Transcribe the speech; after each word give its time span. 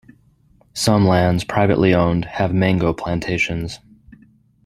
Some 0.73 1.05
lands 1.07 1.43
privately 1.43 1.93
owned 1.93 2.25
have 2.25 2.55
mango 2.55 2.91
plantations. 2.91 3.79